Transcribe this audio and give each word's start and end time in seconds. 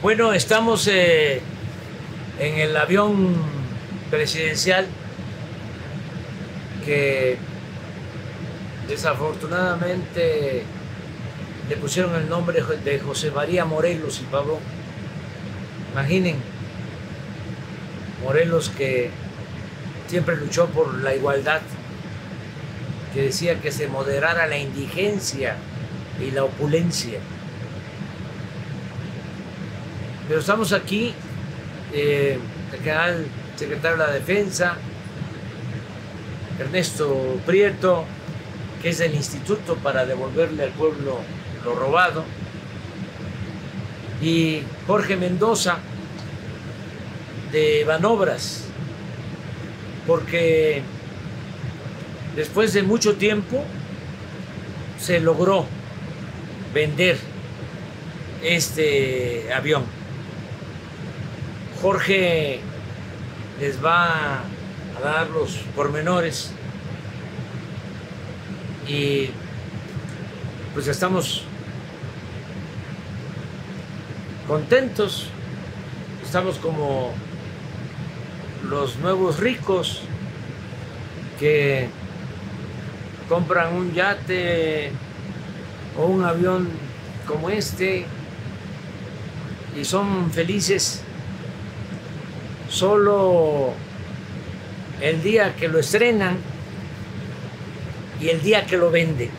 Bueno, 0.00 0.32
estamos 0.32 0.86
eh, 0.86 1.40
en 2.38 2.54
el 2.60 2.76
avión 2.76 3.34
presidencial 4.12 4.86
que 6.84 7.36
desafortunadamente 8.86 10.62
le 11.68 11.76
pusieron 11.78 12.14
el 12.14 12.28
nombre 12.28 12.62
de 12.62 13.00
José 13.00 13.32
María 13.32 13.64
Morelos 13.64 14.20
y 14.20 14.24
Pablo. 14.30 14.60
Imaginen, 15.90 16.36
Morelos 18.22 18.68
que 18.68 19.10
siempre 20.06 20.36
luchó 20.36 20.66
por 20.66 20.94
la 20.94 21.16
igualdad, 21.16 21.60
que 23.12 23.22
decía 23.22 23.60
que 23.60 23.72
se 23.72 23.88
moderara 23.88 24.46
la 24.46 24.58
indigencia 24.58 25.56
y 26.24 26.30
la 26.30 26.44
opulencia. 26.44 27.18
Pero 30.28 30.40
estamos 30.40 30.74
aquí, 30.74 31.14
eh, 31.94 32.38
el 32.72 32.78
general 32.80 33.26
secretario 33.56 33.96
de 33.96 34.06
la 34.06 34.12
Defensa, 34.12 34.76
Ernesto 36.58 37.40
Prieto, 37.46 38.04
que 38.82 38.90
es 38.90 38.98
del 38.98 39.14
Instituto 39.14 39.76
para 39.76 40.04
devolverle 40.04 40.64
al 40.64 40.70
pueblo 40.72 41.20
lo 41.64 41.74
robado, 41.74 42.24
y 44.20 44.60
Jorge 44.86 45.16
Mendoza 45.16 45.78
de 47.50 47.84
Banobras, 47.84 48.64
porque 50.06 50.82
después 52.36 52.74
de 52.74 52.82
mucho 52.82 53.16
tiempo 53.16 53.64
se 55.00 55.20
logró 55.20 55.64
vender 56.74 57.16
este 58.42 59.50
avión. 59.54 59.97
Jorge 61.80 62.60
les 63.60 63.84
va 63.84 64.40
a 64.96 65.00
dar 65.02 65.30
los 65.30 65.58
pormenores. 65.76 66.52
Y 68.86 69.30
pues 70.74 70.88
estamos 70.88 71.44
contentos, 74.46 75.28
estamos 76.24 76.56
como 76.58 77.12
los 78.68 78.96
nuevos 78.96 79.38
ricos 79.38 80.02
que 81.38 81.88
compran 83.28 83.74
un 83.74 83.92
yate 83.92 84.90
o 85.98 86.06
un 86.06 86.24
avión 86.24 86.68
como 87.26 87.50
este 87.50 88.06
y 89.78 89.84
son 89.84 90.30
felices 90.30 91.02
solo 92.68 93.72
el 95.00 95.22
día 95.22 95.54
que 95.56 95.68
lo 95.68 95.78
estrenan 95.78 96.36
y 98.20 98.28
el 98.28 98.42
día 98.42 98.66
que 98.66 98.76
lo 98.76 98.90
venden. 98.90 99.30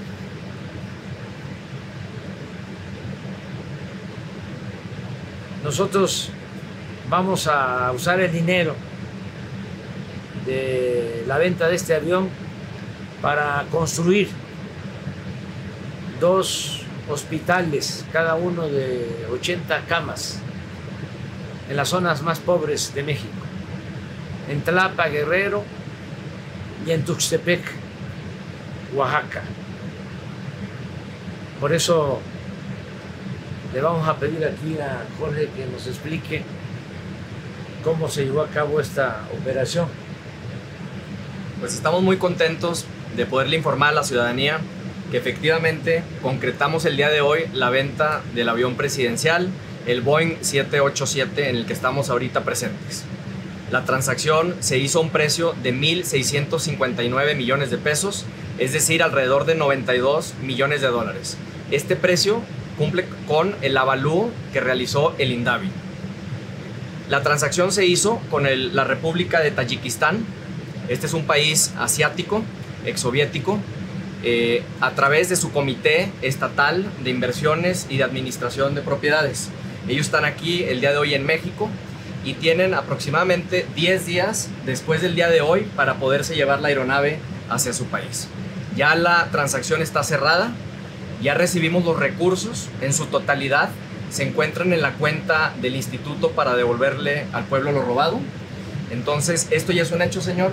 Nosotros 5.63 6.29
vamos 7.09 7.47
a 7.47 7.91
usar 7.91 8.19
el 8.21 8.31
dinero 8.31 8.75
de 10.45 11.23
la 11.27 11.37
venta 11.37 11.67
de 11.67 11.75
este 11.75 11.93
avión 11.93 12.29
para 13.21 13.65
construir 13.69 14.29
dos 16.19 16.83
hospitales, 17.09 18.05
cada 18.11 18.35
uno 18.35 18.67
de 18.67 19.27
80 19.31 19.85
camas 19.87 20.41
en 21.69 21.75
las 21.75 21.89
zonas 21.89 22.23
más 22.23 22.39
pobres 22.39 22.93
de 22.95 23.03
México, 23.03 23.29
en 24.49 24.61
Tlapa, 24.61 25.07
Guerrero 25.07 25.63
y 26.85 26.91
en 26.91 27.05
Tuxtepec, 27.05 27.61
Oaxaca. 28.95 29.43
Por 31.59 31.73
eso 31.73 32.19
le 33.73 33.81
vamos 33.81 34.07
a 34.07 34.17
pedir 34.17 34.43
aquí 34.45 34.79
a 34.79 35.05
Jorge 35.19 35.49
que 35.55 35.67
nos 35.67 35.85
explique 35.85 36.43
cómo 37.83 38.09
se 38.09 38.25
llevó 38.25 38.41
a 38.41 38.47
cabo 38.47 38.79
esta 38.79 39.23
operación. 39.39 39.87
Pues 41.59 41.75
estamos 41.75 42.01
muy 42.01 42.17
contentos 42.17 42.85
de 43.15 43.25
poderle 43.25 43.57
informar 43.57 43.89
a 43.89 43.95
la 43.95 44.03
ciudadanía 44.03 44.59
que 45.11 45.17
efectivamente 45.17 46.03
concretamos 46.21 46.85
el 46.85 46.95
día 46.95 47.09
de 47.09 47.21
hoy 47.21 47.45
la 47.53 47.69
venta 47.69 48.21
del 48.33 48.49
avión 48.49 48.75
presidencial 48.75 49.49
el 49.85 50.01
Boeing 50.01 50.37
787 50.41 51.49
en 51.49 51.55
el 51.55 51.65
que 51.65 51.73
estamos 51.73 52.09
ahorita 52.09 52.43
presentes. 52.43 53.03
La 53.71 53.85
transacción 53.85 54.55
se 54.61 54.79
hizo 54.79 54.99
a 54.99 55.01
un 55.03 55.09
precio 55.09 55.53
de 55.61 55.73
1.659 55.73 57.35
millones 57.35 57.69
de 57.69 57.77
pesos, 57.77 58.25
es 58.57 58.73
decir, 58.73 59.03
alrededor 59.03 59.45
de 59.45 59.55
92 59.55 60.33
millones 60.41 60.81
de 60.81 60.87
dólares. 60.87 61.37
Este 61.69 61.95
precio 61.95 62.41
cumple 62.77 63.05
con 63.27 63.55
el 63.61 63.77
avalúo 63.77 64.31
que 64.53 64.59
realizó 64.59 65.13
el 65.19 65.31
INDAVI. 65.31 65.69
La 67.09 67.21
transacción 67.21 67.71
se 67.71 67.85
hizo 67.85 68.19
con 68.31 68.47
la 68.73 68.83
República 68.83 69.39
de 69.39 69.51
Tayikistán. 69.51 70.25
Este 70.87 71.05
es 71.05 71.13
un 71.13 71.25
país 71.25 71.73
asiático, 71.77 72.43
exsoviético, 72.85 73.59
eh, 74.23 74.63
a 74.81 74.91
través 74.91 75.29
de 75.29 75.35
su 75.35 75.51
Comité 75.51 76.11
Estatal 76.21 76.85
de 77.03 77.09
Inversiones 77.09 77.87
y 77.89 77.97
de 77.97 78.03
Administración 78.03 78.75
de 78.75 78.81
Propiedades. 78.81 79.49
Ellos 79.89 80.05
están 80.05 80.23
aquí 80.23 80.63
el 80.65 80.81
día 80.81 80.91
de 80.91 80.99
hoy 80.99 81.15
en 81.15 81.25
México 81.25 81.67
y 82.23 82.35
tienen 82.35 82.75
aproximadamente 82.75 83.65
10 83.75 84.05
días 84.05 84.49
después 84.63 85.01
del 85.01 85.15
día 85.15 85.29
de 85.29 85.41
hoy 85.41 85.61
para 85.75 85.95
poderse 85.95 86.35
llevar 86.35 86.61
la 86.61 86.67
aeronave 86.67 87.17
hacia 87.49 87.73
su 87.73 87.85
país. 87.85 88.27
Ya 88.75 88.93
la 88.93 89.29
transacción 89.31 89.81
está 89.81 90.03
cerrada, 90.03 90.51
ya 91.23 91.33
recibimos 91.33 91.83
los 91.85 91.97
recursos 91.97 92.69
en 92.81 92.93
su 92.93 93.07
totalidad, 93.07 93.69
se 94.11 94.27
encuentran 94.27 94.73
en 94.73 94.83
la 94.83 94.93
cuenta 94.93 95.55
del 95.59 95.75
instituto 95.75 96.31
para 96.31 96.55
devolverle 96.55 97.25
al 97.33 97.45
pueblo 97.45 97.71
lo 97.71 97.81
robado. 97.81 98.19
Entonces, 98.91 99.47
esto 99.49 99.71
ya 99.71 99.81
es 99.81 99.91
un 99.91 100.03
hecho, 100.03 100.21
señor. 100.21 100.51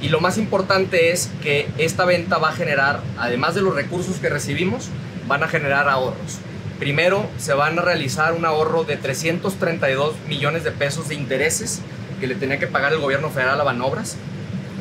Y 0.00 0.08
lo 0.08 0.20
más 0.20 0.38
importante 0.38 1.12
es 1.12 1.30
que 1.42 1.68
esta 1.76 2.06
venta 2.06 2.38
va 2.38 2.50
a 2.50 2.52
generar, 2.52 3.02
además 3.18 3.54
de 3.54 3.60
los 3.60 3.74
recursos 3.74 4.16
que 4.16 4.30
recibimos, 4.30 4.88
van 5.26 5.42
a 5.42 5.48
generar 5.48 5.90
ahorros. 5.90 6.38
Primero, 6.78 7.28
se 7.38 7.54
van 7.54 7.76
a 7.78 7.82
realizar 7.82 8.34
un 8.34 8.44
ahorro 8.44 8.84
de 8.84 8.96
332 8.96 10.14
millones 10.28 10.62
de 10.62 10.70
pesos 10.70 11.08
de 11.08 11.16
intereses 11.16 11.80
que 12.20 12.28
le 12.28 12.36
tenía 12.36 12.60
que 12.60 12.68
pagar 12.68 12.92
el 12.92 13.00
gobierno 13.00 13.30
federal 13.30 13.60
a 13.60 13.64
Banobras. 13.64 14.16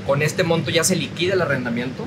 Con 0.06 0.22
este 0.22 0.44
monto 0.44 0.69
ya 0.69 0.84
se 0.84 0.96
liquida 0.96 1.34
el 1.34 1.41
arrendamiento. 1.41 2.06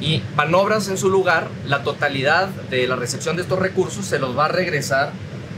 Y 0.00 0.22
Banobras, 0.36 0.86
en 0.88 0.96
su 0.96 1.10
lugar, 1.10 1.48
la 1.66 1.82
totalidad 1.82 2.48
de 2.70 2.86
la 2.86 2.94
recepción 2.94 3.34
de 3.34 3.42
estos 3.42 3.58
recursos 3.58 4.06
se 4.06 4.20
los 4.20 4.38
va 4.38 4.44
a 4.44 4.48
regresar 4.48 5.10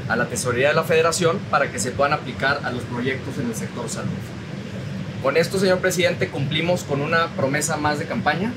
a 0.08 0.16
la 0.16 0.26
tesorería 0.26 0.68
de 0.68 0.74
la 0.74 0.84
federación 0.84 1.38
para 1.50 1.70
que 1.70 1.78
se 1.78 1.90
puedan 1.90 2.14
aplicar 2.14 2.60
a 2.64 2.70
los 2.70 2.84
proyectos 2.84 3.36
en 3.38 3.48
el 3.48 3.54
sector 3.54 3.88
salud. 3.90 4.08
Con 5.22 5.36
esto, 5.36 5.58
señor 5.58 5.78
presidente, 5.80 6.28
cumplimos 6.28 6.84
con 6.84 7.02
una 7.02 7.28
promesa 7.36 7.76
más 7.76 7.98
de 7.98 8.06
campaña 8.06 8.52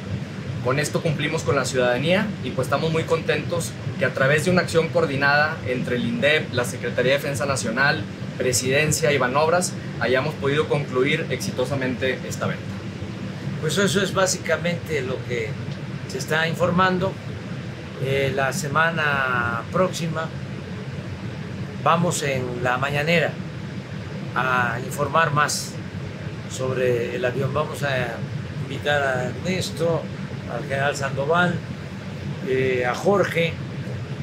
con 0.64 0.80
esto 0.80 1.02
cumplimos 1.02 1.44
con 1.44 1.56
la 1.56 1.66
ciudadanía 1.66 2.28
y 2.44 2.52
pues 2.52 2.68
estamos 2.68 2.92
muy 2.92 3.03
contentos 3.03 3.72
que 3.97 4.06
a 4.06 4.14
través 4.14 4.46
de 4.46 4.52
una 4.52 4.62
acción 4.62 4.90
coordinada 4.90 5.58
entre 5.68 5.96
el 5.96 6.06
INDEP, 6.06 6.53
la 6.53 6.66
Secretaría 6.66 7.14
de 7.14 7.18
Defensa 7.18 7.46
Nacional, 7.46 8.03
Presidencia 8.38 9.12
y 9.12 9.18
Banobras 9.18 9.74
hayamos 10.00 10.34
podido 10.36 10.68
concluir 10.68 11.25
exitosamente 11.30 12.20
esta 12.28 12.47
venta. 12.47 12.64
Pues 13.61 13.78
eso 13.78 14.02
es 14.02 14.14
básicamente 14.14 15.02
lo 15.02 15.17
que 15.28 15.50
se 16.09 16.17
está 16.17 16.47
informando. 16.47 17.12
Eh, 18.03 18.32
la 18.34 18.53
semana 18.53 19.64
próxima 19.72 20.29
vamos 21.84 22.23
en 22.23 22.64
la 22.64 22.78
mañanera 22.78 23.32
a 24.35 24.79
informar 24.85 25.32
más 25.32 25.73
sobre 26.50 27.16
el 27.16 27.26
avión. 27.26 27.53
Vamos 27.53 27.84
a 27.84 28.16
invitar 28.64 29.02
a 29.02 29.26
Ernesto, 29.26 30.02
al 30.51 30.63
general 30.63 30.96
Sandoval, 30.96 31.55
eh, 32.47 32.85
a 32.85 32.96
Jorge, 32.96 33.53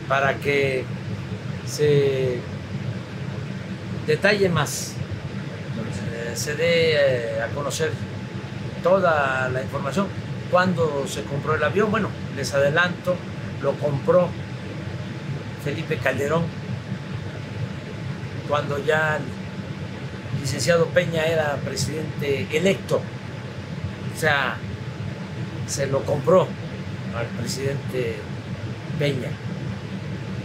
para 0.08 0.34
que 0.34 0.84
se 1.66 2.38
detalle 4.06 4.48
más, 4.48 4.94
eh, 6.12 6.32
se 6.34 6.54
dé 6.54 6.92
eh, 6.94 7.42
a 7.42 7.48
conocer 7.48 7.90
toda 8.82 9.48
la 9.48 9.62
información. 9.62 10.06
Cuando 10.50 11.06
se 11.08 11.24
compró 11.24 11.54
el 11.54 11.64
avión, 11.64 11.90
bueno, 11.90 12.08
les 12.36 12.54
adelanto, 12.54 13.16
lo 13.62 13.72
compró 13.72 14.28
Felipe 15.64 15.98
Calderón, 15.98 16.44
cuando 18.48 18.78
ya 18.78 19.16
el 19.16 20.40
licenciado 20.40 20.86
Peña 20.86 21.24
era 21.24 21.56
presidente 21.64 22.46
electo. 22.56 23.00
O 24.14 24.18
sea, 24.18 24.56
se 25.66 25.86
lo 25.86 26.02
compró 26.04 26.46
al 27.16 27.26
presidente 27.38 28.16
Peña. 28.98 29.30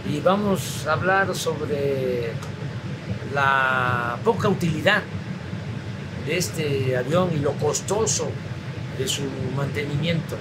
Y 0.09 0.19
vamos 0.19 0.85
a 0.87 0.93
hablar 0.93 1.33
sobre 1.35 2.31
la 3.33 4.17
poca 4.23 4.49
utilidad 4.49 5.03
de 6.25 6.37
este 6.37 6.97
avión 6.97 7.29
y 7.33 7.39
lo 7.39 7.53
costoso 7.53 8.29
de 8.97 9.07
su 9.07 9.23
mantenimiento. 9.55 10.35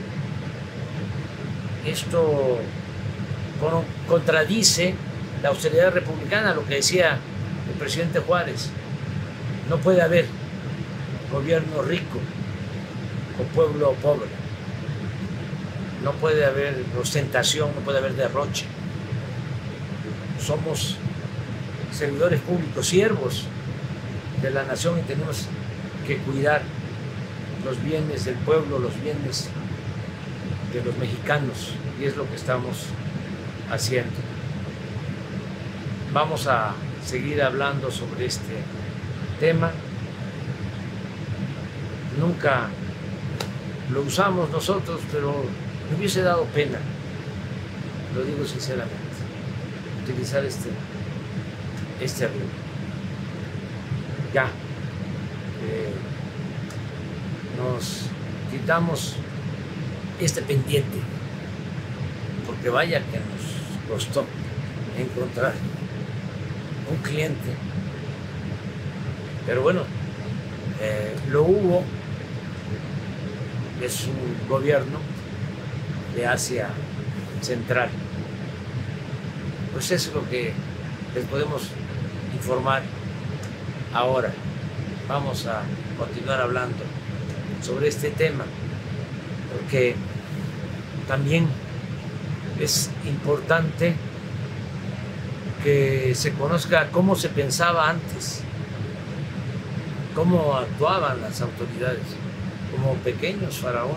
Esto 1.87 2.59
contradice 4.09 4.95
la 5.43 5.51
austeridad 5.51 5.93
republicana, 5.93 6.55
lo 6.55 6.65
que 6.65 6.77
decía 6.77 7.19
el 7.71 7.79
presidente 7.79 8.21
Juárez. 8.21 8.71
No 9.69 9.79
puede 9.79 10.03
haber 10.03 10.27
gobierno 11.31 11.83
rico 11.83 12.19
o 13.39 13.43
pueblo 13.55 13.93
pobre. 14.03 14.40
No 16.03 16.13
puede 16.13 16.45
haber 16.45 16.85
ostentación, 16.99 17.71
no 17.75 17.81
puede 17.83 17.99
haber 17.99 18.15
derroche. 18.15 18.67
Somos 20.41 20.97
servidores 21.93 22.41
públicos, 22.41 22.87
siervos 22.87 23.45
de 24.41 24.51
la 24.51 24.65
nación 24.65 24.99
y 24.99 25.03
tenemos 25.03 25.47
que 26.07 26.17
cuidar 26.19 26.63
los 27.65 27.83
bienes 27.83 28.25
del 28.25 28.37
pueblo, 28.37 28.79
los 28.79 28.99
bienes 29.03 29.51
de 30.73 30.83
los 30.83 30.97
mexicanos 30.97 31.73
y 32.01 32.05
es 32.05 32.17
lo 32.17 32.29
que 32.29 32.37
estamos 32.37 32.87
haciendo. 33.71 34.17
Vamos 36.13 36.47
a 36.47 36.75
seguir 37.05 37.43
hablando 37.43 37.91
sobre 37.91 38.27
este 38.27 38.57
tema. 39.39 39.71
Nunca 42.19 42.69
lo 43.93 44.03
usamos 44.03 44.51
nosotros, 44.51 45.01
pero 45.13 45.45
me 45.91 45.97
hubiese 45.97 46.23
dado 46.23 46.45
pena, 46.47 46.79
lo 48.15 48.23
digo 48.23 48.45
sinceramente, 48.45 48.95
utilizar 50.03 50.45
este, 50.45 50.69
este 52.01 52.25
avión. 52.25 52.49
Ya, 54.33 54.45
eh, 55.65 55.93
nos 57.59 58.07
quitamos 58.51 59.17
este 60.21 60.43
pendiente, 60.43 60.99
porque 62.47 62.69
vaya 62.69 63.01
que 63.01 63.19
nos 63.19 63.91
costó 63.91 64.25
encontrar 64.97 65.55
un 66.89 66.97
cliente. 66.99 67.51
Pero 69.45 69.63
bueno, 69.63 69.83
eh, 70.81 71.17
lo 71.31 71.43
hubo, 71.43 71.83
es 73.83 74.07
un 74.07 74.49
gobierno 74.49 75.10
de 76.15 76.27
Asia 76.27 76.69
Central. 77.41 77.89
Pues 79.73 79.91
eso 79.91 80.11
es 80.11 80.15
lo 80.15 80.29
que 80.29 80.53
les 81.15 81.25
podemos 81.27 81.69
informar 82.35 82.83
ahora. 83.93 84.33
Vamos 85.09 85.47
a 85.47 85.63
continuar 85.99 86.41
hablando 86.41 86.79
sobre 87.63 87.89
este 87.89 88.11
tema, 88.11 88.45
porque 89.53 89.95
también 91.09 91.49
es 92.59 92.91
importante 93.07 93.95
que 95.63 96.15
se 96.15 96.33
conozca 96.33 96.89
cómo 96.91 97.17
se 97.17 97.29
pensaba 97.29 97.91
antes, 97.91 98.43
cómo 100.15 100.57
actuaban 100.57 101.21
las 101.21 101.41
autoridades 101.41 102.03
como 102.71 102.95
pequeños 102.95 103.59
faraones. 103.59 103.97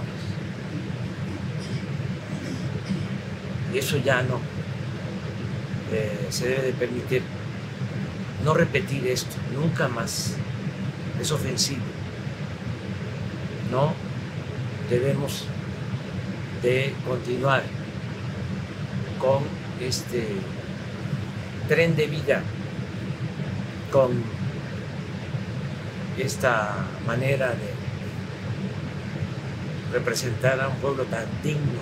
Y 3.61 3.62
eso 3.79 3.97
ya 3.97 4.21
no 4.23 4.39
eh, 5.91 6.27
se 6.29 6.49
debe 6.49 6.61
de 6.63 6.73
permitir. 6.73 7.21
No 8.43 8.53
repetir 8.53 9.07
esto, 9.07 9.35
nunca 9.53 9.87
más. 9.87 10.35
Es 11.21 11.31
ofensivo. 11.31 11.83
No 13.71 13.93
debemos 14.89 15.45
de 16.61 16.93
continuar 17.07 17.63
con 19.19 19.43
este 19.79 20.27
tren 21.67 21.95
de 21.95 22.07
vida 22.07 22.41
con 23.91 24.23
esta 26.17 26.85
manera 27.05 27.49
de 27.49 27.73
representar 29.91 30.59
a 30.59 30.67
un 30.69 30.75
pueblo 30.77 31.03
tan 31.05 31.25
digno, 31.43 31.79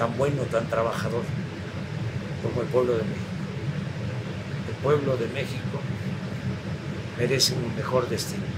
tan 0.00 0.16
bueno, 0.16 0.44
tan 0.44 0.66
trabajador 0.66 1.22
como 2.42 2.62
el 2.62 2.68
pueblo 2.68 2.94
de 2.94 3.02
México. 3.02 3.20
El 4.70 4.74
pueblo 4.76 5.16
de 5.18 5.26
México 5.26 5.78
merece 7.18 7.52
un 7.52 7.76
mejor 7.76 8.08
destino. 8.08 8.49